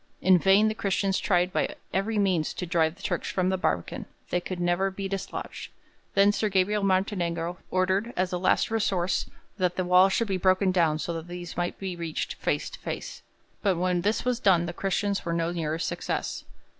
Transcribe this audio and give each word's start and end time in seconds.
In 0.19 0.39
vain 0.39 0.67
the 0.67 0.73
Christians 0.73 1.19
tried 1.19 1.53
by 1.53 1.75
every 1.93 2.17
means 2.17 2.55
to 2.55 2.65
drive 2.65 2.95
the 2.95 3.03
Turks 3.03 3.29
from 3.29 3.49
the 3.49 3.55
barbican; 3.57 4.07
they 4.31 4.41
could 4.41 4.59
never 4.59 4.89
be 4.89 5.07
dislodged. 5.07 5.69
Then 6.15 6.31
Sir 6.31 6.49
Gabriel 6.49 6.81
Martinengo 6.83 7.57
ordered, 7.69 8.11
as 8.17 8.33
a 8.33 8.39
last 8.39 8.71
resource, 8.71 9.29
that 9.59 9.75
the 9.75 9.85
wall 9.85 10.09
should 10.09 10.27
be 10.27 10.37
broken 10.37 10.71
down 10.71 10.97
so 10.97 11.13
that 11.13 11.27
these 11.27 11.55
might 11.55 11.77
be 11.77 11.95
reached 11.95 12.33
face 12.33 12.67
to 12.71 12.79
face, 12.79 13.21
but 13.61 13.77
when 13.77 14.01
this 14.01 14.25
was 14.25 14.39
done 14.39 14.65
the 14.65 14.73
Christians 14.73 15.23
were 15.23 15.33
no 15.33 15.51
nearer 15.51 15.77
success. 15.77 16.45